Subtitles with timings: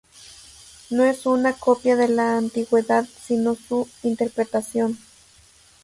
[0.89, 4.97] No es una copia de la antigüedad, sino su interpretación.